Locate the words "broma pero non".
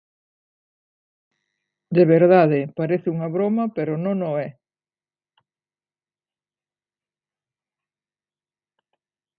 3.35-4.17